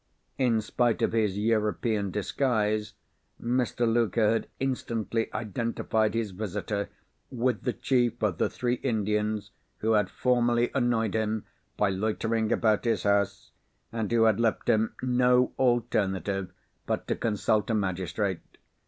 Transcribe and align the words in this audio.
In 0.39 0.61
spite 0.61 1.03
of 1.03 1.11
his 1.11 1.37
European 1.37 2.09
disguise, 2.09 2.93
Mr. 3.39 3.85
Luker 3.87 4.31
had 4.31 4.47
instantly 4.59 5.31
identified 5.31 6.15
his 6.15 6.31
visitor 6.31 6.89
with 7.29 7.61
the 7.61 7.73
chief 7.73 8.23
of 8.23 8.39
the 8.39 8.49
three 8.49 8.79
Indians, 8.81 9.51
who 9.77 9.91
had 9.91 10.09
formerly 10.09 10.71
annoyed 10.73 11.13
him 11.13 11.45
by 11.77 11.91
loitering 11.91 12.51
about 12.51 12.83
his 12.85 13.03
house, 13.03 13.51
and 13.91 14.11
who 14.11 14.23
had 14.23 14.39
left 14.39 14.67
him 14.67 14.95
no 15.03 15.53
alternative 15.59 16.51
but 16.87 17.07
to 17.07 17.15
consult 17.15 17.69
a 17.69 17.75
magistrate. 17.75 18.39